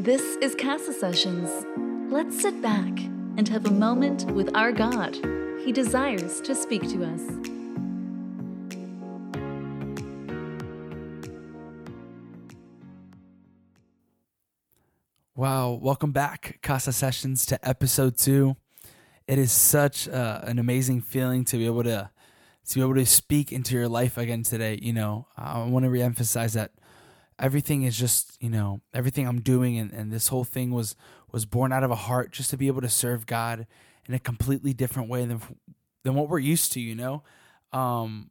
[0.00, 1.50] This is Casa Sessions.
[2.08, 3.00] Let's sit back
[3.36, 5.16] and have a moment with our God.
[5.64, 7.20] He desires to speak to us.
[15.34, 18.54] Wow, welcome back, Casa Sessions, to episode two.
[19.26, 22.08] It is such uh, an amazing feeling to be able to
[22.68, 24.78] to be able to speak into your life again today.
[24.80, 26.70] You know, I want to reemphasize that
[27.38, 30.96] everything is just you know everything I'm doing, and, and this whole thing was
[31.32, 33.66] was born out of a heart just to be able to serve God
[34.06, 35.40] in a completely different way than
[36.04, 36.80] than what we're used to.
[36.80, 37.22] You know,
[37.72, 38.30] um,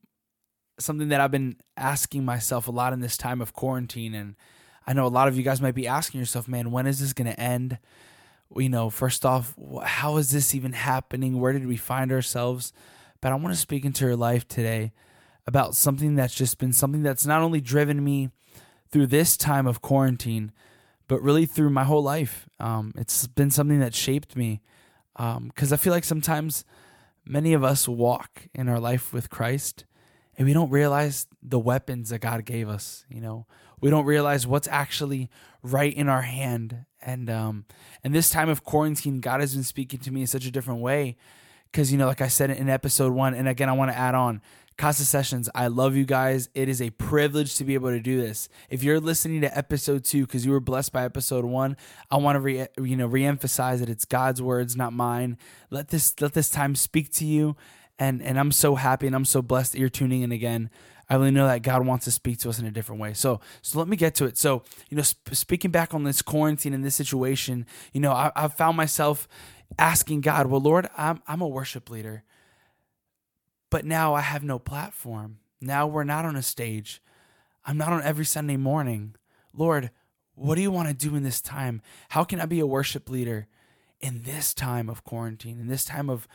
[0.79, 4.35] something that I've been asking myself a lot in this time of quarantine and
[4.87, 7.11] I know a lot of you guys might be asking yourself, man, when is this
[7.11, 7.77] going to end?
[8.55, 9.53] You know, first off,
[9.83, 11.41] how is this even happening?
[11.41, 12.71] Where did we find ourselves?
[13.19, 14.93] But I want to speak into your life today
[15.45, 18.29] about something that's just been something that's not only driven me
[18.91, 20.51] through this time of quarantine,
[21.07, 22.47] but really through my whole life.
[22.59, 24.61] Um, it's been something that shaped me
[25.15, 26.63] because um, I feel like sometimes
[27.25, 29.85] many of us walk in our life with Christ
[30.37, 33.05] and we don't realize the weapons that God gave us.
[33.09, 33.47] You know,
[33.81, 35.29] we don't realize what's actually
[35.63, 36.85] right in our hand.
[37.01, 37.65] And um,
[38.03, 40.81] and this time of quarantine, God has been speaking to me in such a different
[40.81, 41.17] way.
[41.71, 44.15] Because you know, like I said in episode one, and again, I want to add
[44.15, 44.41] on.
[44.77, 46.49] Casa Sessions, I love you guys.
[46.53, 48.47] It is a privilege to be able to do this.
[48.69, 51.77] If you're listening to episode two because you were blessed by episode one,
[52.11, 55.37] I want to re, you know reemphasize that it's God's words, not mine.
[55.71, 57.55] Let this let this time speak to you
[57.99, 60.69] and and I'm so happy and I'm so blessed that you're tuning in again.
[61.09, 63.13] I really know that God wants to speak to us in a different way.
[63.13, 64.37] So, so let me get to it.
[64.37, 68.29] So, you know, sp- speaking back on this quarantine and this situation, you know, I,
[68.35, 69.25] I've found myself
[69.79, 72.23] asking God, well, Lord, I'm I'm a worship leader,
[73.69, 75.39] but now I have no platform.
[75.61, 77.01] Now we're not on a stage.
[77.65, 79.15] I'm not on every Sunday morning.
[79.53, 79.91] Lord,
[80.35, 81.81] what do you want to do in this time?
[82.09, 83.47] How can I be a worship leader
[83.99, 86.27] in this time of quarantine, in this time of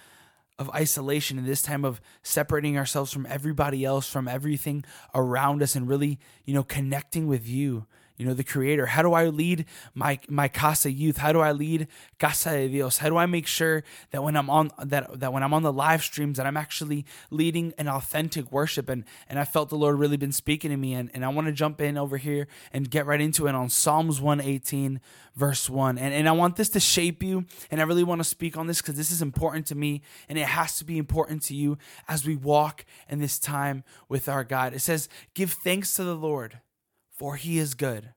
[0.58, 5.75] of isolation in this time of separating ourselves from everybody else from everything around us
[5.75, 7.87] and really you know connecting with you
[8.22, 8.87] you know the creator.
[8.87, 11.16] How do i lead my my casa youth?
[11.16, 11.88] How do i lead
[12.21, 12.99] casa de dios?
[12.99, 15.72] How do i make sure that when i'm on that that when i'm on the
[15.72, 18.88] live streams that i'm actually leading an authentic worship?
[18.88, 20.94] And and i felt the lord really been speaking to me.
[20.94, 23.69] And, and i want to jump in over here and get right into it on
[23.69, 25.00] psalms 118
[25.34, 27.44] verse 1 and, and i want this to shape you.
[27.72, 30.03] And i really want to speak on this because this is important to me.
[30.28, 34.28] And it has to be important to you as we walk in this time with
[34.28, 34.75] our god.
[34.75, 36.61] It says give thanks to the lord
[37.12, 38.15] for he is good.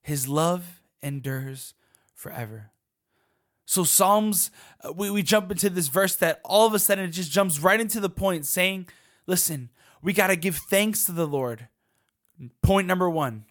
[0.00, 1.74] His love endures
[2.14, 2.70] forever.
[3.66, 4.52] So, Psalms,
[4.84, 7.58] uh, we, we jump into this verse that all of a sudden it just jumps
[7.58, 8.86] right into the point saying,
[9.26, 11.66] listen, we got to give thanks to the Lord.
[12.62, 13.44] Point number one,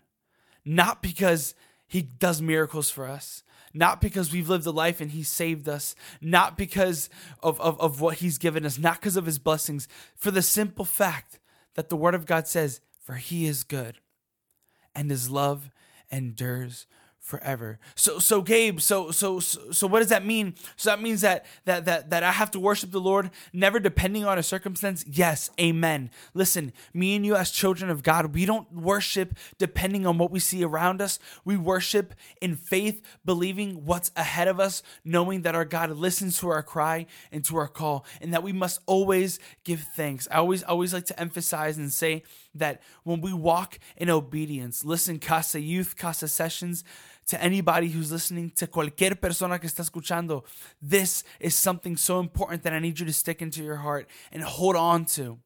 [0.63, 1.53] not because
[1.85, 3.43] he does miracles for us,
[3.73, 7.09] not because we've lived a life and he saved us, not because
[7.43, 10.85] of, of, of what he's given us, not because of his blessings, for the simple
[10.85, 11.39] fact
[11.73, 13.99] that the word of God says, for he is good
[14.95, 15.69] and his love
[16.11, 16.87] endures
[17.25, 17.79] forever.
[17.95, 20.53] So so Gabe, so so so what does that mean?
[20.75, 24.25] So that means that that that that I have to worship the Lord never depending
[24.25, 25.03] on a circumstance.
[25.07, 26.11] Yes, amen.
[26.35, 30.39] Listen, me and you as children of God, we don't worship depending on what we
[30.39, 31.17] see around us.
[31.43, 36.49] We worship in faith, believing what's ahead of us, knowing that our God listens to
[36.49, 40.27] our cry and to our call and that we must always give thanks.
[40.29, 42.21] I always always like to emphasize and say
[42.55, 46.83] that when we walk in obedience, listen, Casa Youth, Casa Sessions,
[47.27, 50.43] to anybody who's listening, to cualquier persona que está escuchando,
[50.81, 54.43] this is something so important that I need you to stick into your heart and
[54.43, 55.39] hold on to.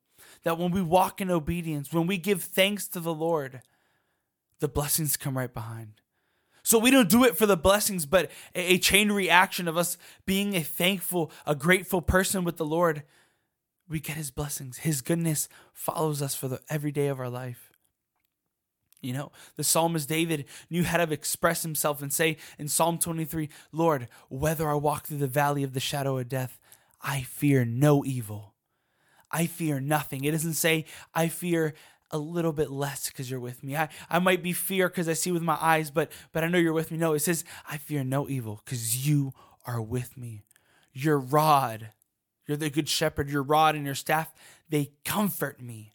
[0.43, 3.61] That when we walk in obedience, when we give thanks to the Lord,
[4.59, 6.01] the blessings come right behind.
[6.63, 10.55] So we don't do it for the blessings, but a, chain reaction of us being
[10.55, 13.03] a thankful, a grateful person with the Lord.
[13.89, 14.77] We get his blessings.
[14.77, 17.71] His goodness follows us for the every day of our life.
[19.01, 23.49] You know, the psalmist David knew how to express himself and say in Psalm 23,
[23.71, 26.59] Lord, whether I walk through the valley of the shadow of death,
[27.01, 28.53] I fear no evil.
[29.31, 30.25] I fear nothing.
[30.25, 31.73] It doesn't say, I fear
[32.11, 33.75] a little bit less because you're with me.
[33.75, 36.57] I, I might be fear because I see with my eyes, but but I know
[36.57, 36.97] you're with me.
[36.97, 39.33] No, it says, I fear no evil because you
[39.65, 40.43] are with me.
[40.91, 41.89] Your rod,
[42.49, 44.33] you're the good shepherd, your rod and your staff,
[44.69, 45.93] they comfort me.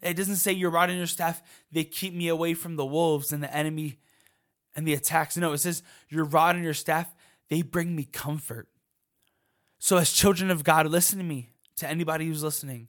[0.00, 3.30] It doesn't say your rod and your staff, they keep me away from the wolves
[3.30, 3.98] and the enemy
[4.74, 5.36] and the attacks.
[5.36, 7.14] No, it says your rod and your staff,
[7.50, 8.68] they bring me comfort.
[9.78, 12.88] So, as children of God, listen to me, to anybody who's listening.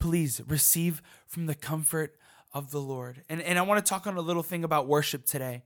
[0.00, 2.16] Please receive from the comfort
[2.54, 3.24] of the Lord.
[3.28, 5.64] And, and I want to talk on a little thing about worship today.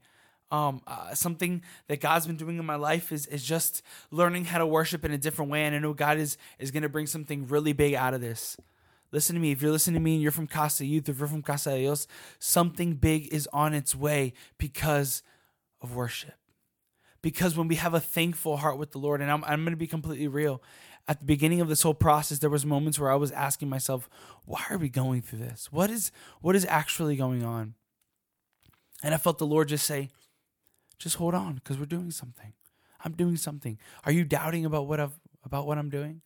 [0.49, 4.59] Um, uh, something that God's been doing in my life is is just learning how
[4.59, 7.05] to worship in a different way, and I know God is is going to bring
[7.05, 8.55] something really big out of this.
[9.11, 9.51] Listen to me.
[9.51, 11.79] If you're listening to me and you're from Casa Youth, if you're from Casa de
[11.79, 12.07] Dios,
[12.39, 15.23] something big is on its way because
[15.81, 16.35] of worship.
[17.21, 19.77] Because when we have a thankful heart with the Lord, and I'm, I'm going to
[19.77, 20.61] be completely real,
[21.07, 24.09] at the beginning of this whole process, there was moments where I was asking myself,
[24.45, 25.71] why are we going through this?
[25.71, 26.11] What is
[26.41, 27.75] what is actually going on?
[29.03, 30.09] And I felt the Lord just say,
[30.97, 32.53] just hold on, because we're doing something.
[33.03, 33.77] I'm doing something.
[34.05, 36.21] Are you doubting about what I've about what I'm doing?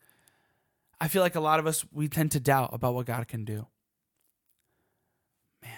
[0.99, 3.43] I feel like a lot of us we tend to doubt about what God can
[3.43, 3.67] do.
[5.61, 5.71] Man.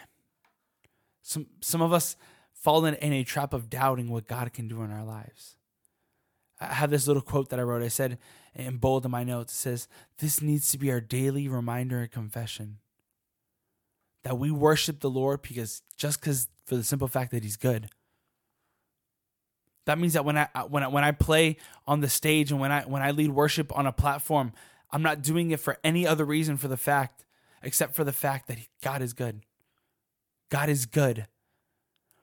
[1.22, 2.16] Some some of us
[2.54, 5.57] fall in, in a trap of doubting what God can do in our lives.
[6.60, 7.84] I have this little quote that I wrote.
[7.84, 8.18] I said
[8.56, 9.88] in bold in my notes, it says,
[10.19, 12.78] This needs to be our daily reminder and confession
[14.24, 17.90] that we worship the Lord because just because for the simple fact that He's good.
[19.85, 21.57] That means that when I uh, when I, when I play
[21.88, 24.53] on the stage and when I when I lead worship on a platform,
[24.91, 27.25] I'm not doing it for any other reason for the fact
[27.62, 29.41] except for the fact that God is good.
[30.50, 31.27] God is good.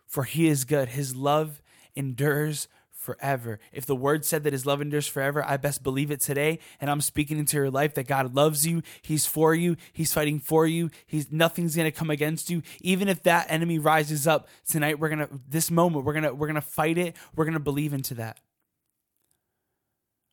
[0.06, 0.90] For he is good.
[0.90, 1.62] His love
[1.96, 2.68] endures
[3.00, 3.58] forever.
[3.72, 6.58] If the word said that his love endures forever, I best believe it today.
[6.80, 8.82] And I'm speaking into your life that God loves you.
[9.00, 9.76] He's for you.
[9.94, 10.90] He's fighting for you.
[11.06, 12.62] He's nothing's gonna come against you.
[12.82, 16.60] Even if that enemy rises up tonight, we're gonna this moment, we're gonna we're gonna
[16.60, 17.16] fight it.
[17.34, 18.38] We're gonna believe into that.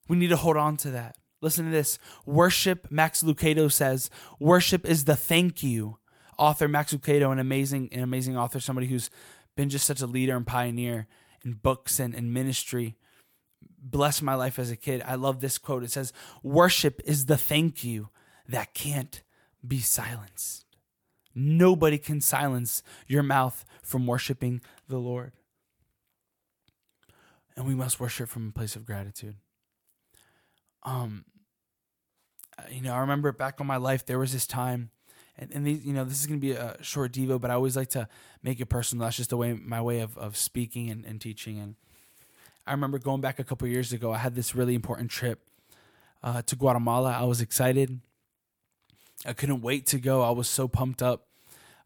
[0.09, 1.17] We need to hold on to that.
[1.41, 1.99] Listen to this.
[2.25, 4.09] Worship, Max Lucado says,
[4.39, 5.97] worship is the thank you.
[6.37, 9.09] Author Max Lucado, an amazing, an amazing author, somebody who's
[9.55, 11.07] been just such a leader and pioneer
[11.43, 12.95] in books and, and ministry.
[13.79, 15.01] Bless my life as a kid.
[15.05, 15.83] I love this quote.
[15.83, 16.13] It says,
[16.43, 18.09] Worship is the thank you
[18.47, 19.21] that can't
[19.65, 20.65] be silenced.
[21.33, 25.33] Nobody can silence your mouth from worshiping the Lord.
[27.55, 29.35] And we must worship from a place of gratitude.
[30.83, 31.25] Um,
[32.71, 34.89] you know, I remember back on my life, there was this time
[35.37, 37.53] and, and these, you know, this is going to be a short devo, but I
[37.53, 38.07] always like to
[38.41, 39.05] make it personal.
[39.05, 41.59] That's just the way my way of, of speaking and, and teaching.
[41.59, 41.75] And
[42.65, 45.39] I remember going back a couple years ago, I had this really important trip
[46.23, 47.11] uh, to Guatemala.
[47.11, 47.99] I was excited.
[49.25, 50.21] I couldn't wait to go.
[50.23, 51.27] I was so pumped up.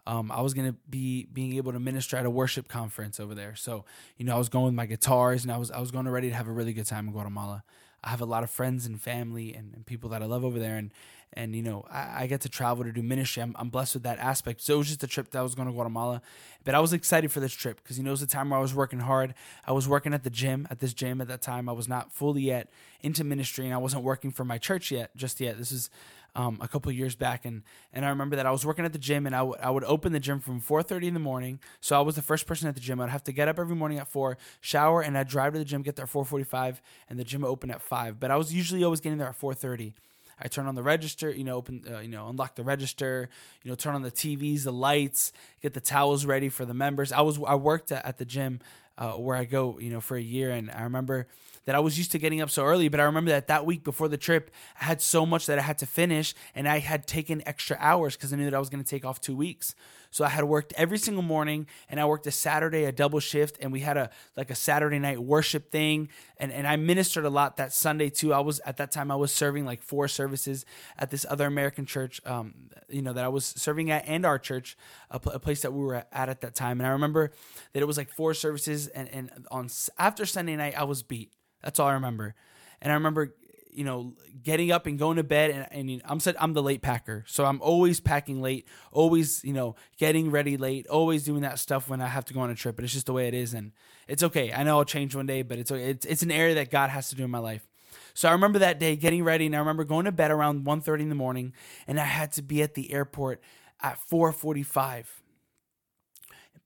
[0.08, 3.56] Um, I was gonna be being able to minister at a worship conference over there.
[3.56, 3.86] So
[4.18, 6.12] you know, I was going with my guitars, and I was I was going to
[6.12, 7.64] ready to have a really good time in Guatemala.
[8.04, 10.58] I have a lot of friends and family and, and people that I love over
[10.58, 10.92] there, and
[11.34, 13.42] and you know I, I, get to travel to do ministry.
[13.42, 14.62] I'm, I'm blessed with that aspect.
[14.62, 16.22] So it was just a trip that I was going to Guatemala,
[16.64, 18.60] but I was excited for this trip because you know it was a time where
[18.60, 19.34] I was working hard.
[19.66, 21.70] I was working at the gym at this gym at that time.
[21.70, 22.70] I was not fully yet
[23.02, 25.58] into ministry, and I wasn't working for my church yet just yet.
[25.58, 25.90] This is
[26.36, 27.64] um, a couple years back, and
[27.94, 29.84] and I remember that I was working at the gym, and I, w- I would
[29.84, 31.60] open the gym from 4:30 in the morning.
[31.82, 33.02] So I was the first person at the gym.
[33.02, 35.66] I'd have to get up every morning at four, shower, and I'd drive to the
[35.66, 38.20] gym, get there at 4:45, and the gym would open at five.
[38.20, 39.94] But I was usually always getting there at 4:30.
[40.42, 43.30] I turn on the register, you know, open, uh, you know, unlock the register,
[43.64, 47.12] you know, turn on the TVs, the lights, get the towels ready for the members.
[47.12, 48.60] I was I worked at, at the gym
[48.98, 51.28] uh, where I go, you know, for a year, and I remember
[51.66, 53.84] that I was used to getting up so early, but I remember that that week
[53.84, 54.50] before the trip,
[54.80, 58.16] I had so much that I had to finish, and I had taken extra hours
[58.16, 59.76] because I knew that I was going to take off two weeks.
[60.12, 63.58] So I had worked every single morning, and I worked a Saturday, a double shift,
[63.62, 67.30] and we had a like a Saturday night worship thing, and and I ministered a
[67.30, 68.34] lot that Sunday too.
[68.34, 70.66] I was at that time I was serving like four services
[71.00, 72.54] at this other American church, um,
[72.90, 74.78] you know, that I was serving at, and our church,
[75.10, 77.32] a, pl- a place that we were at at that time, and I remember
[77.72, 81.32] that it was like four services, and and on after Sunday night I was beat.
[81.64, 82.36] That's all I remember.
[82.82, 83.36] And I remember,
[83.74, 84.14] you know,
[84.44, 85.52] getting up and going to bed.
[85.52, 88.68] And, and you know, I'm said I'm the late packer, so I'm always packing late,
[88.92, 92.42] always you know getting ready late, always doing that stuff when I have to go
[92.42, 92.76] on a trip.
[92.76, 93.72] But it's just the way it is, and
[94.08, 94.54] it's okay.
[94.54, 97.10] I know I'll change one day, but it's it's it's an area that God has
[97.10, 97.68] to do in my life.
[98.14, 101.02] So I remember that day getting ready, and I remember going to bed around 1.30
[101.02, 101.54] in the morning,
[101.88, 103.42] and I had to be at the airport
[103.82, 105.06] at 4:45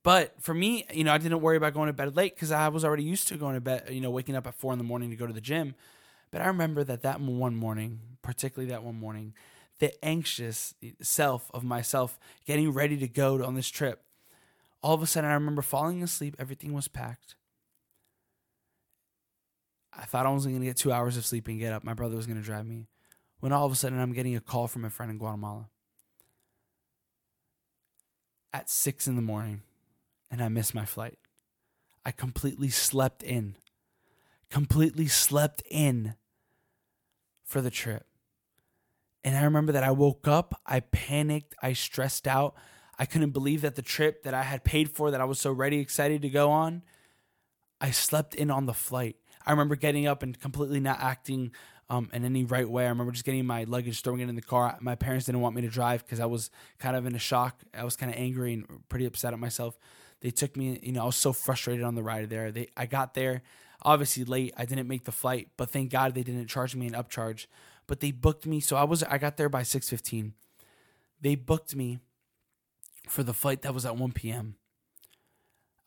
[0.06, 2.68] but for me, you know, I didn't worry about going to bed late because I
[2.68, 4.84] was already used to going to bed, you know, waking up at four in the
[4.84, 5.74] morning to go to the gym.
[6.32, 9.34] But I remember that that one morning, particularly that one morning,
[9.80, 14.02] the anxious self of myself getting ready to go on this trip,
[14.82, 16.36] all of a sudden I remember falling asleep.
[16.40, 17.36] Everything was packed.
[19.98, 21.84] I thought I was going to get two hours of sleep and get up.
[21.84, 22.88] My brother was going to drive me.
[23.40, 25.70] When all of a sudden I'm getting a call from a friend in Guatemala
[28.54, 29.62] at six in the morning
[30.32, 31.18] and I missed my flight.
[32.06, 33.56] I completely slept in,
[34.50, 36.16] completely slept in
[37.44, 38.06] for the trip.
[39.24, 42.56] And I remember that I woke up, I panicked, I stressed out.
[42.98, 45.52] I couldn't believe that the trip that I had paid for, that I was so
[45.52, 46.84] ready, excited to go on,
[47.82, 49.18] I slept in on the flight.
[49.46, 51.52] I remember getting up and completely not acting
[51.90, 52.86] um, in any right way.
[52.86, 54.78] I remember just getting my luggage, throwing it in the car.
[54.82, 56.50] My parents didn't want me to drive because I was
[56.80, 57.62] kind of in a shock.
[57.74, 59.78] I was kind of angry and pretty upset at myself.
[60.22, 62.52] They took me, you know, I was so frustrated on the ride there.
[62.52, 63.44] They, I got there,
[63.86, 64.54] obviously late.
[64.58, 67.46] I didn't make the flight, but thank God they didn't charge me an upcharge.
[67.88, 70.34] But they booked me, so I was, I got there by six fifteen.
[71.22, 72.00] They booked me
[73.08, 74.56] for the flight that was at one p.m.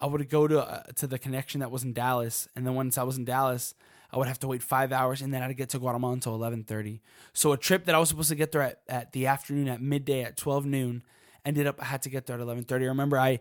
[0.01, 2.97] I would go to uh, to the connection that was in Dallas, and then once
[2.97, 3.75] I was in Dallas,
[4.13, 6.63] I would have to wait five hours, and then I'd get to Guatemala until eleven
[6.63, 7.03] thirty.
[7.33, 9.83] So a trip that I was supposed to get there at, at the afternoon at
[9.83, 11.03] midday at twelve noon
[11.45, 12.85] ended up I had to get there at eleven thirty.
[12.85, 13.41] I remember I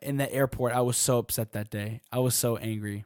[0.00, 2.00] in the airport I was so upset that day.
[2.10, 3.04] I was so angry.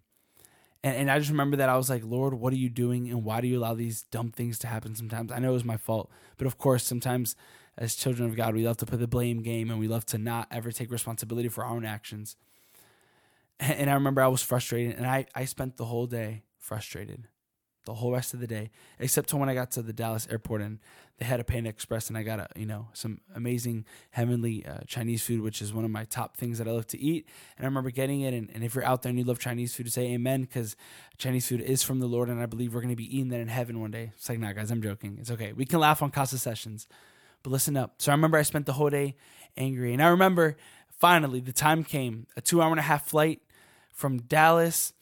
[0.85, 3.09] And, and I just remember that I was like, Lord, what are you doing?
[3.09, 5.33] And why do you allow these dumb things to happen sometimes?
[5.33, 6.11] I know it was my fault.
[6.37, 7.37] But of course, sometimes
[7.79, 10.19] as children of God, we love to play the blame game and we love to
[10.19, 12.37] not ever take responsibility for our own actions.
[13.61, 17.29] And I remember I was frustrated and I, I spent the whole day frustrated
[17.85, 20.61] the whole rest of the day, except to when I got to the Dallas airport
[20.61, 20.79] and
[21.19, 24.79] they had a Panda Express and I got a you know some amazing heavenly uh,
[24.87, 27.29] Chinese food, which is one of my top things that I love to eat.
[27.57, 28.35] And I remember getting it.
[28.35, 30.77] And, and if you're out there and you love Chinese food, say Amen, because
[31.19, 33.41] Chinese food is from the Lord, and I believe we're going to be eating that
[33.41, 34.13] in heaven one day.
[34.17, 35.19] It's like, nah, guys, I'm joking.
[35.21, 35.53] It's okay.
[35.53, 36.87] We can laugh on Casa Sessions,
[37.43, 37.97] but listen up.
[37.99, 39.17] So I remember I spent the whole day
[39.57, 40.57] angry, and I remember
[40.89, 43.43] finally the time came, a two hour and a half flight
[43.93, 44.93] from Dallas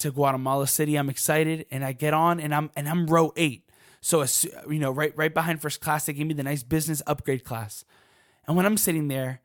[0.00, 0.96] to Guatemala City.
[0.96, 3.68] I'm excited, and I get on, and I'm and I'm row eight.
[4.00, 4.24] So
[4.68, 7.84] you know, right right behind first class, they gave me the nice business upgrade class.
[8.46, 9.40] And when I'm sitting there,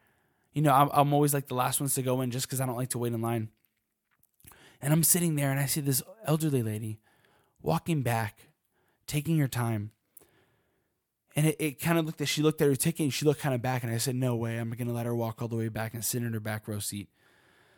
[0.53, 2.65] you know, I'm, I'm always like the last ones to go in just because I
[2.65, 3.50] don't like to wait in line.
[4.81, 7.00] And I'm sitting there, and I see this elderly lady
[7.62, 8.50] walking back,
[9.07, 9.91] taking her time.
[11.35, 13.41] And it, it kind of looked that she looked at her ticket and she looked
[13.41, 15.57] kind of back and I said, No way, I'm gonna let her walk all the
[15.57, 17.09] way back and sit in her back row seat.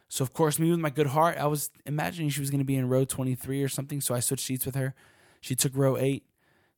[0.10, 2.66] So of course, me with my good heart, I was imagining she was going to
[2.66, 4.02] be in row 23 or something.
[4.02, 4.96] So I switched seats with her.
[5.42, 6.26] She took row eight,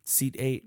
[0.03, 0.65] seat eight,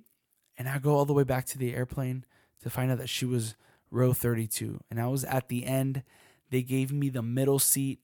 [0.56, 2.24] and I go all the way back to the airplane
[2.62, 3.56] to find out that she was
[3.90, 4.80] row 32.
[4.90, 6.02] And I was at the end.
[6.50, 8.00] They gave me the middle seat,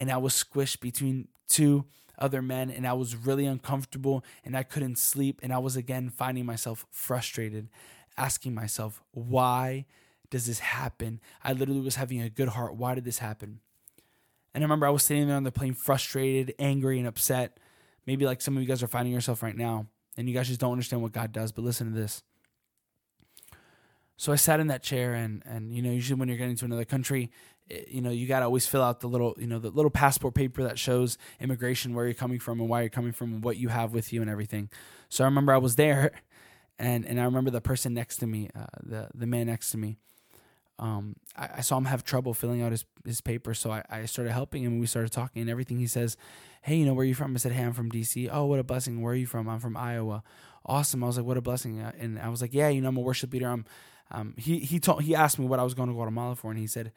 [0.00, 1.84] and I was squished between two
[2.18, 5.40] other men, and I was really uncomfortable, and I couldn't sleep.
[5.42, 7.68] And I was again finding myself frustrated,
[8.16, 9.86] asking myself, why
[10.30, 11.20] does this happen?
[11.42, 12.76] I literally was having a good heart.
[12.76, 13.60] Why did this happen?
[14.54, 17.58] And I remember I was sitting there on the plane, frustrated, angry, and upset.
[18.06, 20.60] Maybe like some of you guys are finding yourself right now, and you guys just
[20.60, 21.52] don't understand what God does.
[21.52, 22.22] But listen to this.
[24.16, 26.64] So I sat in that chair, and and you know, usually when you're getting to
[26.64, 27.30] another country,
[27.70, 30.34] eh, you know, you gotta always fill out the little, you know, the little passport
[30.34, 33.56] paper that shows immigration, where you're coming from, and why you're coming from, and what
[33.56, 34.68] you have with you, and everything.
[35.08, 36.12] So I remember I was there,
[36.78, 39.78] and and I remember the person next to me, uh, the the man next to
[39.78, 39.96] me
[40.78, 43.54] um, I, I, saw him have trouble filling out his, his paper.
[43.54, 45.78] So I, I started helping him and we started talking and everything.
[45.78, 46.16] He says,
[46.62, 47.34] Hey, you know, where are you from?
[47.34, 48.28] I said, Hey, I'm from DC.
[48.32, 49.00] Oh, what a blessing.
[49.00, 49.48] Where are you from?
[49.48, 50.22] I'm from Iowa.
[50.64, 51.02] Awesome.
[51.02, 51.80] I was like, what a blessing.
[51.80, 53.48] Uh, and I was like, yeah, you know, I'm a worship leader.
[53.48, 53.64] I'm,
[54.10, 56.50] um, he, he told, he asked me what I was going to Guatemala for.
[56.50, 56.92] And he said,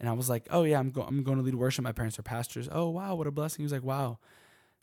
[0.00, 1.84] and I was like, oh yeah, I'm going, I'm going to lead worship.
[1.84, 2.68] My parents are pastors.
[2.72, 3.14] Oh, wow.
[3.14, 3.58] What a blessing.
[3.58, 4.18] He was like, wow,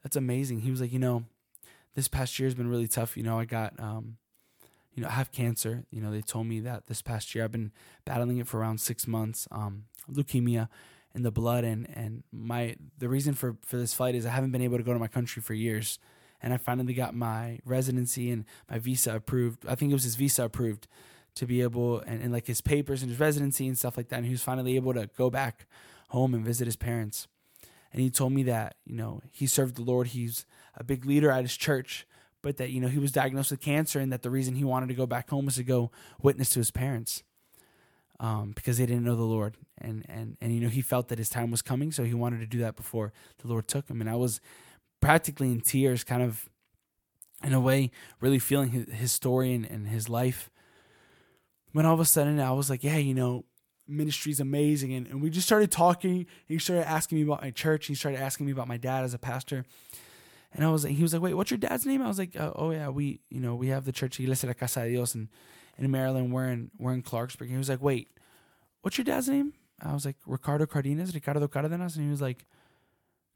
[0.03, 0.61] that's amazing.
[0.61, 1.25] He was like, you know,
[1.95, 3.17] this past year has been really tough.
[3.17, 4.17] You know, I got, um,
[4.93, 5.85] you know, I have cancer.
[5.91, 7.71] You know, they told me that this past year I've been
[8.05, 9.47] battling it for around six months.
[9.51, 10.67] Um, leukemia
[11.15, 14.51] in the blood, and and my the reason for for this flight is I haven't
[14.51, 15.99] been able to go to my country for years,
[16.41, 19.65] and I finally got my residency and my visa approved.
[19.67, 20.87] I think it was his visa approved
[21.35, 24.17] to be able and, and like his papers and his residency and stuff like that.
[24.17, 25.67] And he was finally able to go back
[26.09, 27.27] home and visit his parents.
[27.91, 30.07] And he told me that you know he served the Lord.
[30.07, 32.05] He's a big leader at his church
[32.41, 34.87] but that you know he was diagnosed with cancer and that the reason he wanted
[34.87, 35.91] to go back home was to go
[36.21, 37.23] witness to his parents
[38.19, 39.55] um, because they didn't know the Lord.
[39.77, 42.39] And and and you know he felt that his time was coming so he wanted
[42.39, 44.01] to do that before the Lord took him.
[44.01, 44.41] And I was
[45.01, 46.49] practically in tears kind of
[47.43, 50.49] in a way really feeling his, his story and, and his life.
[51.71, 53.45] When all of a sudden I was like yeah you know
[53.87, 54.93] ministry's amazing.
[54.93, 58.19] And, and we just started talking he started asking me about my church he started
[58.19, 59.65] asking me about my dad as a pastor
[60.53, 62.01] and I was like, he was like, wait, what's your dad's name?
[62.01, 64.53] I was like, uh, oh yeah, we, you know, we have the church Iglesia de
[64.53, 65.29] Casa de Dios, and
[65.77, 67.41] in Maryland, we're in, we're in Clarksburg.
[67.41, 68.11] And he was like, wait,
[68.81, 69.53] what's your dad's name?
[69.81, 72.45] I was like, Ricardo Cardenas, Ricardo Cardenas, and he was like,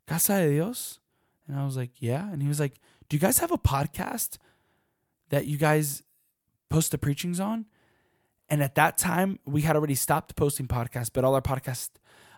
[0.08, 1.00] Casa de Dios,
[1.48, 2.80] and I was like, yeah, and he was like,
[3.10, 4.38] do you guys have a podcast
[5.30, 6.04] that you guys
[6.70, 7.66] post the preachings on?
[8.50, 11.92] And at that time, we had already stopped posting podcasts, but all our podcast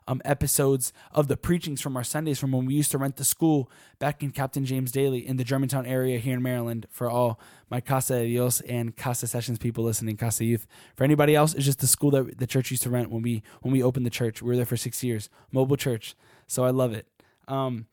[0.07, 3.25] um, episodes of the preachings from our Sundays from when we used to rent the
[3.25, 3.69] school
[3.99, 7.81] back in Captain James Daly in the Germantown area here in Maryland for all my
[7.81, 10.67] Casa de Dios and Casa Sessions people listening, Casa Youth.
[10.95, 13.43] For anybody else, it's just the school that the church used to rent when we
[13.61, 14.41] when we opened the church.
[14.41, 16.15] We were there for six years, mobile church.
[16.47, 17.07] So I love it.
[17.47, 17.87] Um,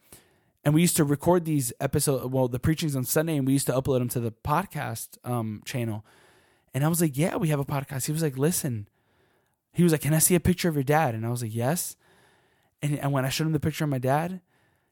[0.65, 3.67] and we used to record these episodes, well, the preachings on Sunday, and we used
[3.67, 6.05] to upload them to the podcast um, channel.
[6.75, 8.07] And I was like, yeah, we have a podcast.
[8.07, 8.89] He was like, listen.
[9.73, 11.15] He was like, can I see a picture of your dad?
[11.15, 11.97] And I was like, yes.
[12.83, 14.41] And, and when I showed him the picture of my dad,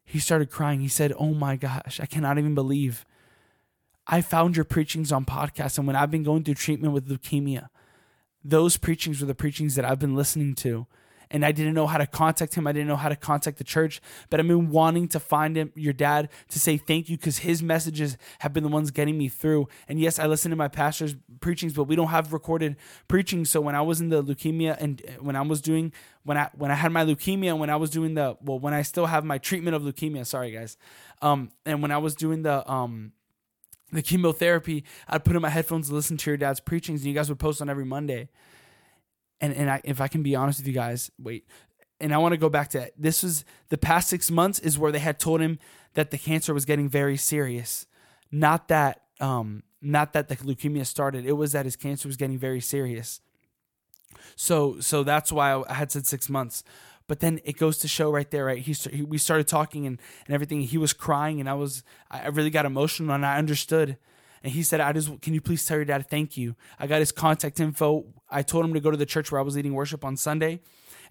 [0.05, 0.81] he started crying.
[0.81, 3.05] He said, oh my gosh, I cannot even believe
[4.07, 5.79] I found your preachings on podcasts.
[5.79, 7.69] And when I've been going through treatment with leukemia,
[8.43, 10.87] those preachings were the preachings that I've been listening to
[11.31, 12.67] and I didn't know how to contact him.
[12.67, 15.73] I didn't know how to contact the church, but I've been wanting to find him,
[15.75, 19.29] your dad, to say thank you because his messages have been the ones getting me
[19.29, 19.69] through.
[19.89, 23.45] And yes, I listen to my pastor's preachings, but we don't have recorded preaching.
[23.45, 25.93] So when I was in the leukemia and eh, when I was doing
[26.25, 28.83] when I when I had my leukemia, when I was doing the well, when I
[28.83, 30.77] still have my treatment of leukemia, sorry guys,
[31.23, 33.13] um, and when I was doing the um
[33.93, 37.15] the chemotherapy, I'd put in my headphones and listen to your dad's preachings, and you
[37.15, 38.29] guys would post on every Monday
[39.41, 41.47] and and I, if I can be honest with you guys, wait,
[42.01, 44.93] and I want to go back to this was the past six months is where
[44.93, 45.59] they had told him
[45.95, 47.87] that the cancer was getting very serious,
[48.31, 51.25] not that um not that the leukemia started.
[51.25, 53.21] It was that his cancer was getting very serious.
[54.37, 56.65] So so that's why I had said six months.
[57.07, 58.59] But then it goes to show right there, right?
[58.59, 60.61] He, he we started talking and, and everything.
[60.63, 63.97] He was crying, and I was I really got emotional, and I understood
[64.43, 66.57] and he said, I just, can you please tell your dad thank you?
[66.79, 68.07] I got his contact info.
[68.31, 70.61] I told him to go to the church where I was leading worship on Sunday.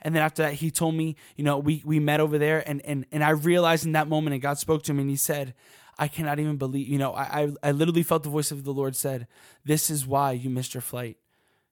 [0.01, 2.67] And then after that, he told me, you know, we, we met over there.
[2.67, 5.15] And, and, and I realized in that moment, and God spoke to him and he
[5.15, 5.53] said,
[5.97, 8.73] I cannot even believe, you know, I, I, I literally felt the voice of the
[8.73, 9.27] Lord said,
[9.65, 11.17] This is why you missed your flight,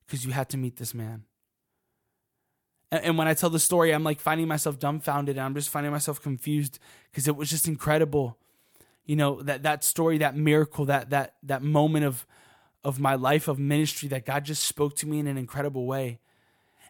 [0.08, 1.24] because you had to meet this man.
[2.92, 5.70] And, and when I tell the story, I'm like finding myself dumbfounded and I'm just
[5.70, 6.80] finding myself confused
[7.12, 8.38] because it was just incredible.
[9.06, 12.26] You know that that story that miracle that that that moment of
[12.84, 16.20] of my life of ministry that God just spoke to me in an incredible way.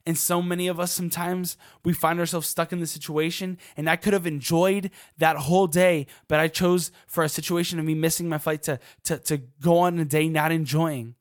[0.06, 3.98] And so many of us sometimes we find ourselves stuck in the situation and I
[3.98, 8.30] could have enjoyed that whole day but I chose for a situation of me missing
[8.30, 11.16] my flight to to to go on a day not enjoying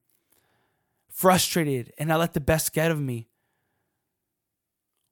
[1.16, 3.26] frustrated and I let the best get of me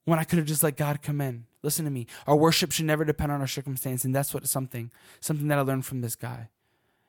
[0.04, 2.06] when I could have just let God come in Listen to me.
[2.26, 4.04] Our worship should never depend on our circumstance.
[4.04, 6.50] And that's what something, something that I learned from this guy.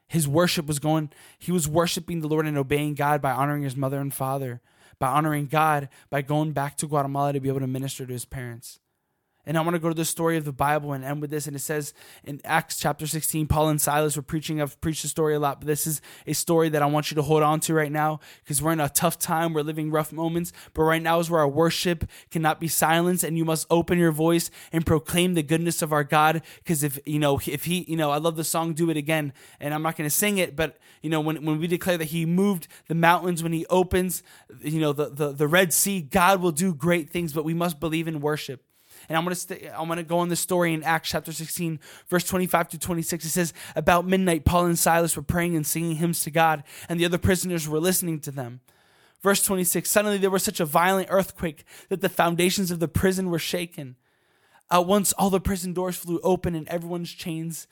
[0.07, 3.75] His worship was going, he was worshiping the Lord and obeying God by honoring his
[3.75, 4.61] mother and father,
[4.97, 8.23] by honoring God by going back to Guatemala to be able to minister to his
[8.23, 8.79] parents.
[9.45, 11.47] And I want to go to the story of the Bible and end with this.
[11.47, 14.61] And it says in Acts chapter 16, Paul and Silas were preaching.
[14.61, 17.15] I've preached the story a lot, but this is a story that I want you
[17.15, 19.53] to hold on to right now because we're in a tough time.
[19.53, 20.51] We're living rough moments.
[20.73, 23.23] But right now is where our worship cannot be silenced.
[23.23, 26.41] And you must open your voice and proclaim the goodness of our God.
[26.57, 29.33] Because if, you know, if he, you know, I love the song Do It Again.
[29.59, 32.05] And I'm not going to sing it, but, you know, when, when we declare that
[32.05, 34.23] he moved the mountains, when he opens,
[34.61, 37.79] you know, the, the, the Red Sea, God will do great things, but we must
[37.79, 38.63] believe in worship.
[39.07, 42.23] And I'm gonna st- I'm gonna go on the story in Acts chapter 16, verse
[42.23, 43.25] 25 to 26.
[43.25, 46.99] It says, About midnight, Paul and Silas were praying and singing hymns to God, and
[46.99, 48.61] the other prisoners were listening to them.
[49.21, 53.29] Verse 26 Suddenly there was such a violent earthquake that the foundations of the prison
[53.29, 53.95] were shaken.
[54.71, 57.67] At once all the prison doors flew open and everyone's chains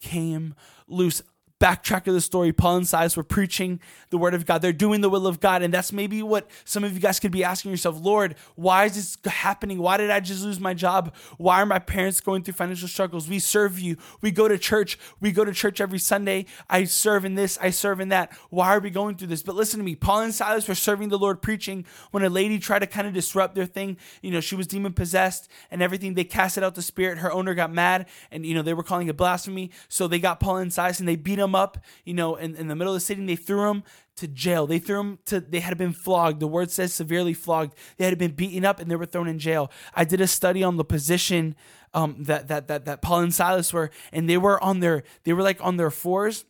[0.00, 0.54] came
[0.86, 1.22] loose
[1.60, 4.62] backtrack of the story, Paul and Silas were preaching the word of God.
[4.62, 5.62] They're doing the will of God.
[5.62, 8.94] And that's maybe what some of you guys could be asking yourself, Lord, why is
[8.94, 9.78] this happening?
[9.78, 11.14] Why did I just lose my job?
[11.36, 13.28] Why are my parents going through financial struggles?
[13.28, 13.96] We serve you.
[14.20, 14.98] We go to church.
[15.20, 16.46] We go to church every Sunday.
[16.70, 17.58] I serve in this.
[17.60, 18.32] I serve in that.
[18.50, 19.42] Why are we going through this?
[19.42, 19.96] But listen to me.
[19.96, 23.14] Paul and Silas were serving the Lord preaching when a lady tried to kind of
[23.14, 23.96] disrupt their thing.
[24.22, 26.14] You know, she was demon possessed and everything.
[26.14, 27.18] They casted out the spirit.
[27.18, 29.70] Her owner got mad and, you know, they were calling it blasphemy.
[29.88, 32.68] So they got Paul and Silas and they beat them up, you know, in, in
[32.68, 33.24] the middle of the city.
[33.24, 33.84] They threw him
[34.16, 34.66] to jail.
[34.66, 36.40] They threw him to, they had been flogged.
[36.40, 37.74] The word says severely flogged.
[37.96, 39.70] They had been beaten up and they were thrown in jail.
[39.94, 41.56] I did a study on the position
[41.94, 45.32] um, that, that, that, that Paul and Silas were, and they were on their, they
[45.32, 46.44] were like on their fours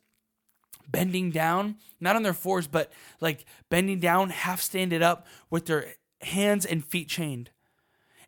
[0.91, 5.95] bending down, not on their fours, but like bending down, half standing up with their
[6.23, 7.51] hands and feet chained.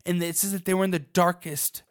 [0.05, 1.83] And it says that they were in the darkest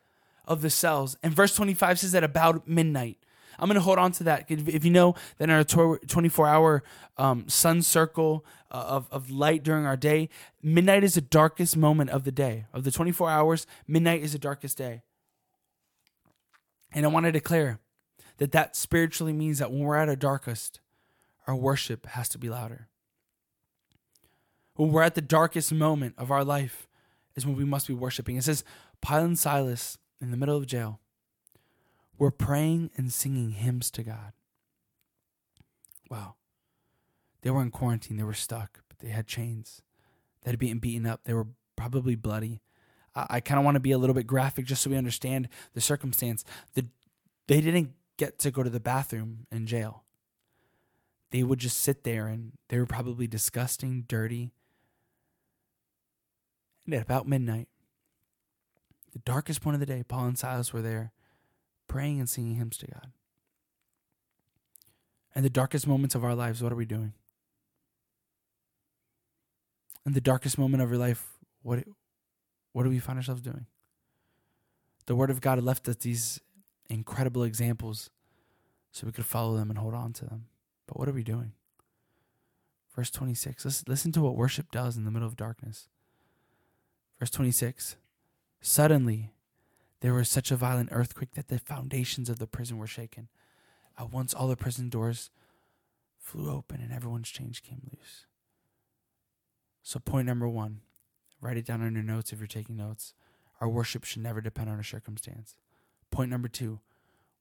[0.47, 1.16] of the cells.
[1.23, 3.19] And verse 25 says that about midnight.
[3.61, 4.46] I'm going to hold on to that.
[4.49, 6.83] If you know that in our 24 hour
[7.18, 10.31] um, sun circle uh, of, of light during our day,
[10.62, 12.64] midnight is the darkest moment of the day.
[12.73, 15.03] Of the 24 hours, midnight is the darkest day.
[16.92, 17.81] And I want to declare
[18.38, 20.81] that that spiritually means that when we're at our darkest,
[21.46, 22.88] our worship has to be louder.
[24.75, 26.88] When we're at the darkest moment of our life
[27.37, 28.37] is when we must be worshiping.
[28.37, 28.64] It says,
[29.03, 31.01] Paul and Silas in the middle of jail
[32.21, 34.35] were praying and singing hymns to God.
[36.11, 36.35] Wow.
[37.41, 38.19] They were in quarantine.
[38.19, 39.81] They were stuck, but they had chains.
[40.43, 41.23] They had been beaten up.
[41.25, 42.61] They were probably bloody.
[43.15, 45.49] I, I kind of want to be a little bit graphic just so we understand
[45.73, 46.45] the circumstance.
[46.75, 46.87] The
[47.49, 50.05] they didn't get to go to the bathroom in jail.
[51.31, 54.53] They would just sit there and they were probably disgusting, dirty.
[56.85, 57.69] And at about midnight,
[59.13, 61.13] the darkest point of the day, Paul and Silas were there
[61.90, 63.09] praying and singing hymns to God.
[65.35, 67.14] In the darkest moments of our lives, what are we doing?
[70.07, 71.83] In the darkest moment of your life, what
[72.72, 73.66] what do we find ourselves doing?
[75.07, 76.40] The Word of God left us these
[76.88, 78.09] incredible examples
[78.92, 80.46] so we could follow them and hold on to them.
[80.87, 81.55] But what are we doing?
[82.94, 83.64] Verse 26.
[83.64, 85.88] Listen, listen to what worship does in the middle of darkness.
[87.18, 87.96] Verse 26.
[88.61, 89.33] Suddenly,
[90.01, 93.29] there was such a violent earthquake that the foundations of the prison were shaken.
[93.99, 95.31] At once, all the prison doors
[96.19, 98.27] flew open and everyone's chains came loose.
[99.83, 100.81] So, point number one
[101.41, 103.15] write it down on your notes if you're taking notes.
[103.61, 105.55] Our worship should never depend on a circumstance.
[106.11, 106.81] Point number two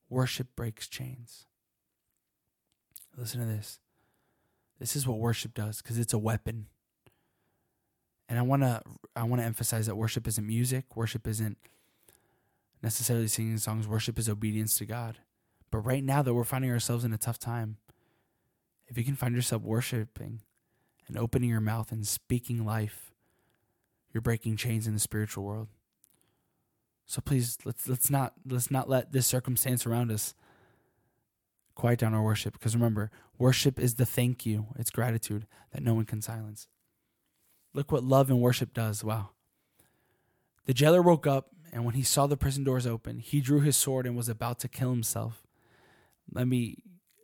[0.08, 1.46] worship breaks chains.
[3.16, 3.78] Listen to this.
[4.78, 6.66] This is what worship does because it's a weapon.
[8.28, 8.82] And I want to
[9.16, 11.58] I want to emphasize that worship isn't music, worship isn't
[12.82, 15.18] necessarily singing songs, worship is obedience to God.
[15.70, 17.76] But right now that we're finding ourselves in a tough time,
[18.88, 20.40] if you can find yourself worshiping
[21.06, 23.12] and opening your mouth and speaking life,
[24.12, 25.68] you're breaking chains in the spiritual world.
[27.06, 30.34] So please let's let's not let's not let this circumstance around us
[31.74, 35.94] quiet down our worship because remember, worship is the thank you, it's gratitude that no
[35.94, 36.68] one can silence.
[37.72, 39.02] Look what love and worship does.
[39.02, 39.30] Wow.
[40.66, 43.76] The jailer woke up, and when he saw the prison doors open, he drew his
[43.76, 45.42] sword and was about to kill himself.
[46.32, 46.78] Let me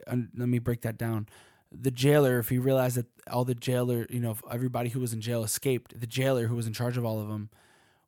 [0.08, 1.28] let me break that down.
[1.72, 5.20] The jailer, if he realized that all the jailer, you know, everybody who was in
[5.20, 7.50] jail escaped, the jailer who was in charge of all of them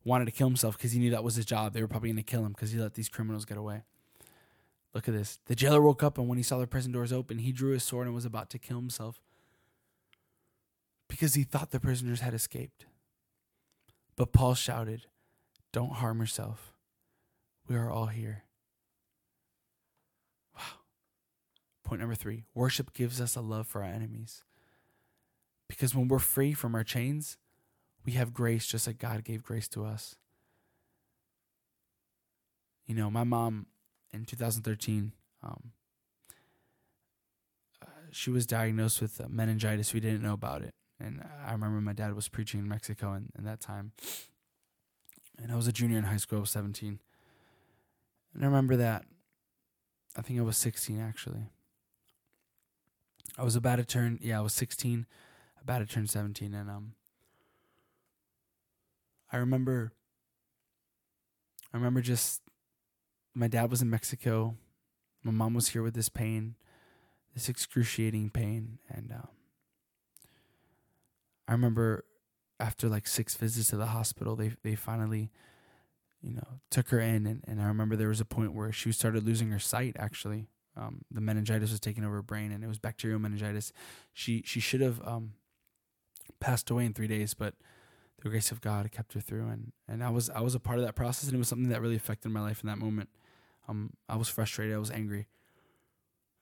[0.05, 1.73] wanted to kill himself because he knew that was his job.
[1.73, 3.83] They were probably going to kill him because he let these criminals get away.
[4.93, 5.39] Look at this.
[5.45, 7.83] The jailer woke up, and when he saw the prison doors open, he drew his
[7.83, 9.21] sword and was about to kill himself
[11.07, 12.85] because he thought the prisoners had escaped.
[14.15, 15.05] But Paul shouted,
[15.71, 16.73] Don't harm yourself.
[17.67, 18.43] We are all here.
[20.55, 20.63] Wow.
[21.83, 24.43] Point number three worship gives us a love for our enemies.
[25.67, 27.37] Because when we're free from our chains,
[28.03, 30.15] we have grace just like God gave grace to us.
[32.87, 33.67] You know, my mom
[34.11, 35.71] in 2013, um,
[37.83, 39.93] uh, she was diagnosed with meningitis.
[39.93, 40.73] We didn't know about it.
[40.99, 43.91] And I remember my dad was preaching in Mexico in, in that time.
[45.41, 46.99] And I was a junior in high school, I was 17.
[48.33, 49.05] And I remember that.
[50.15, 51.49] I think I was 16 actually.
[53.37, 55.05] I was about to turn, yeah, I was 16,
[55.61, 56.53] about to turn 17.
[56.53, 56.93] And um,
[59.31, 59.93] I remember,
[61.73, 62.41] I remember just,
[63.33, 64.55] my dad was in Mexico.
[65.23, 66.55] My mom was here with this pain,
[67.33, 68.79] this excruciating pain.
[68.89, 69.27] And um,
[71.47, 72.03] I remember
[72.59, 75.31] after like six visits to the hospital, they they finally,
[76.21, 78.91] you know, took her in, and, and I remember there was a point where she
[78.91, 79.95] started losing her sight.
[79.97, 83.71] Actually, um, the meningitis was taking over her brain, and it was bacterial meningitis.
[84.13, 85.33] She she should have um,
[86.39, 87.55] passed away in three days, but
[88.21, 90.79] the grace of God kept her through, and and I was I was a part
[90.79, 93.09] of that process, and it was something that really affected my life in that moment.
[93.67, 95.27] Um, I was frustrated, I was angry,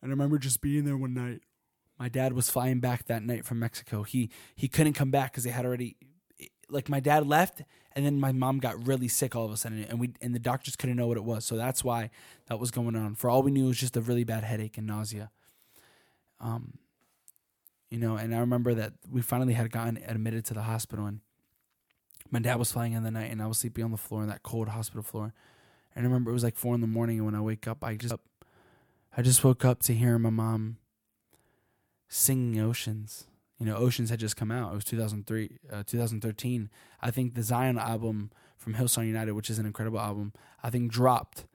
[0.01, 1.41] and I remember just being there one night
[1.99, 4.03] my dad was flying back that night from Mexico.
[4.03, 5.97] He he couldn't come back because they had already
[6.69, 7.61] like my dad left
[7.93, 10.39] and then my mom got really sick all of a sudden and we and the
[10.39, 11.45] doctors couldn't know what it was.
[11.45, 12.09] So that's why
[12.47, 13.15] that was going on.
[13.15, 15.31] For all we knew it was just a really bad headache and nausea.
[16.39, 16.77] Um
[17.89, 21.21] you know, and I remember that we finally had gotten admitted to the hospital and
[22.29, 24.27] my dad was flying in the night and I was sleeping on the floor in
[24.27, 25.33] that cold hospital floor.
[25.95, 27.83] And I remember it was like four in the morning and when I wake up
[27.83, 28.13] I just
[29.15, 30.77] I just woke up to hear my mom
[32.07, 33.25] singing Oceans.
[33.59, 34.71] You know, Oceans had just come out.
[34.71, 36.69] It was 2003, uh, 2013.
[37.01, 40.91] I think the Zion album from Hillsong United, which is an incredible album, I think
[40.91, 41.45] dropped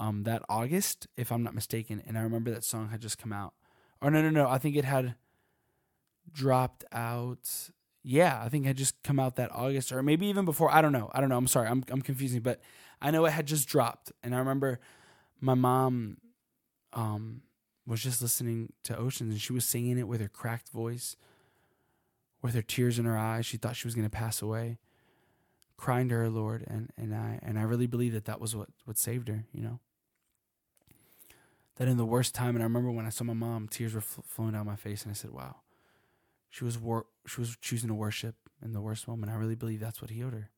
[0.00, 2.02] um, that August, if I'm not mistaken.
[2.06, 3.54] And I remember that song had just come out.
[4.00, 4.48] Or no, no, no.
[4.48, 5.14] I think it had
[6.32, 7.70] dropped out.
[8.02, 10.72] Yeah, I think it had just come out that August, or maybe even before.
[10.74, 11.10] I don't know.
[11.14, 11.38] I don't know.
[11.38, 11.68] I'm sorry.
[11.68, 12.60] I'm I'm confusing, but
[13.00, 14.78] I know it had just dropped, and I remember
[15.40, 16.18] my mom
[16.92, 17.42] um,
[17.86, 21.16] was just listening to Oceans and she was singing it with her cracked voice,
[22.42, 23.46] with her tears in her eyes.
[23.46, 24.78] She thought she was going to pass away,
[25.76, 26.64] crying to her Lord.
[26.66, 29.62] And, and, I, and I really believe that that was what, what saved her, you
[29.62, 29.80] know?
[31.76, 34.00] That in the worst time, and I remember when I saw my mom, tears were
[34.00, 35.56] fl- flowing down my face, and I said, wow,
[36.48, 39.32] she was, wor- she was choosing to worship in the worst moment.
[39.32, 40.50] I really believe that's what healed her.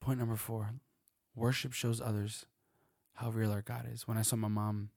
[0.00, 0.74] Point number four
[1.34, 2.46] worship shows others
[3.16, 4.06] how real our God is.
[4.06, 4.90] When I saw my mom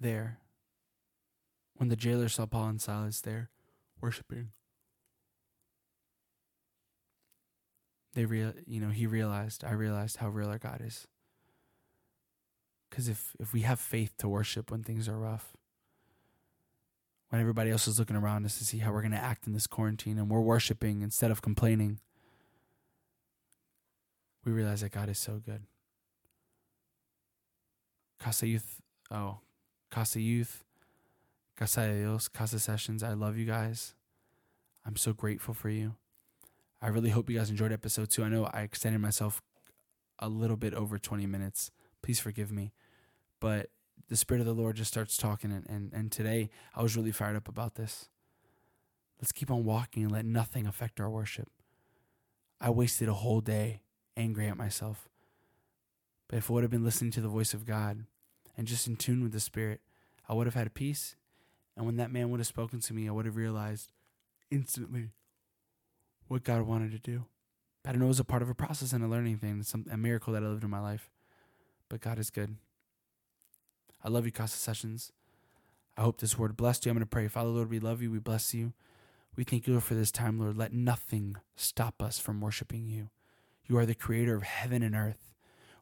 [0.00, 0.38] there,
[1.76, 3.50] when the jailer saw Paul and Silas there
[4.00, 4.50] worshiping,
[8.14, 11.06] they real you know he realized I realized how real our God is.
[12.88, 15.56] Because if if we have faith to worship when things are rough,
[17.28, 19.52] when everybody else is looking around us to see how we're going to act in
[19.52, 21.98] this quarantine, and we're worshiping instead of complaining,
[24.44, 25.62] we realize that God is so good.
[28.28, 29.38] Casa Youth, oh,
[29.90, 30.62] Casa Youth,
[31.56, 33.94] Casa de Dios, Casa Sessions, I love you guys.
[34.84, 35.94] I'm so grateful for you.
[36.82, 38.22] I really hope you guys enjoyed episode two.
[38.22, 39.40] I know I extended myself
[40.18, 41.70] a little bit over 20 minutes.
[42.02, 42.74] Please forgive me.
[43.40, 43.70] But
[44.08, 45.50] the Spirit of the Lord just starts talking.
[45.50, 48.10] And, and, and today I was really fired up about this.
[49.22, 51.48] Let's keep on walking and let nothing affect our worship.
[52.60, 53.80] I wasted a whole day
[54.18, 55.08] angry at myself.
[56.28, 58.04] But if I would have been listening to the voice of God
[58.58, 59.80] and just in tune with the Spirit,
[60.28, 61.16] I would have had peace.
[61.76, 63.92] And when that man would have spoken to me, I would have realized
[64.50, 65.10] instantly
[66.26, 67.24] what God wanted to do.
[67.86, 69.86] I don't know it was a part of a process and a learning thing, some
[69.90, 71.08] a miracle that I lived in my life.
[71.88, 72.56] But God is good.
[74.04, 75.12] I love you, Casa Sessions.
[75.96, 76.90] I hope this word blessed you.
[76.90, 77.28] I'm going to pray.
[77.28, 78.10] Father, Lord, we love you.
[78.10, 78.74] We bless you.
[79.36, 80.58] We thank you, for this time, Lord.
[80.58, 83.10] Let nothing stop us from worshiping you.
[83.66, 85.34] You are the creator of heaven and earth.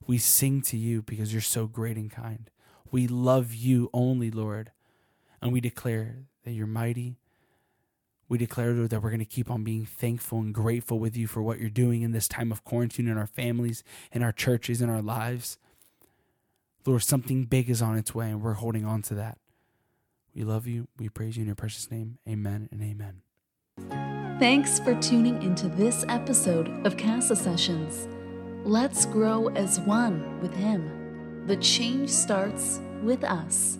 [0.07, 2.51] We sing to you because you're so great and kind.
[2.90, 4.72] We love you only, Lord.
[5.40, 7.16] And we declare that you're mighty.
[8.29, 11.27] We declare, Lord, that we're going to keep on being thankful and grateful with you
[11.27, 14.83] for what you're doing in this time of quarantine in our families, in our churches,
[14.83, 15.59] in our lives.
[16.85, 19.38] Lord, something big is on its way, and we're holding on to that.
[20.35, 20.88] We love you.
[20.99, 22.18] We praise you in your precious name.
[22.29, 23.22] Amen and amen.
[24.38, 28.07] Thanks for tuning into this episode of Casa Sessions.
[28.64, 31.06] Let's grow as one with Him.
[31.47, 33.79] The change starts with us.